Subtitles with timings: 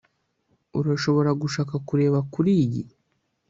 [0.79, 2.81] urashobora gushaka kureba kuriyi